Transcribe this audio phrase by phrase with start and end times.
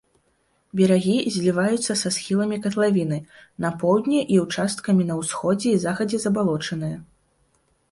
[0.79, 3.19] Берагі зліваюцца са схіламі катлавіны,
[3.67, 6.97] на поўдні і ўчасткамі на ўсходзе і захадзе забалочаныя.